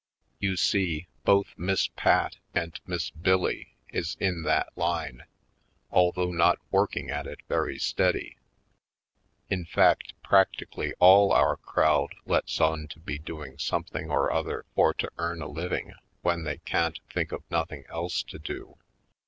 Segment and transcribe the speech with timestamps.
[0.39, 5.25] You see, both Miss Pat and Miss Bill Lee is in that line,
[5.91, 8.35] although not working at it very steady.
[9.51, 14.95] In fact, practically all our crowd lets on to be doing something or other for
[14.95, 15.93] to earn a living
[16.23, 18.79] when they can't think of noth ing else to do.